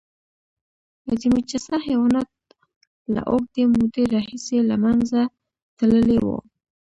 عظیم 1.09 1.33
الجثه 1.39 1.75
حیوانات 1.87 2.29
له 3.13 3.21
اوږدې 3.31 3.63
مودې 3.73 4.03
راهیسې 4.13 4.57
له 4.69 4.75
منځه 4.83 5.19
تللي 5.77 6.17
وو. 6.25 6.37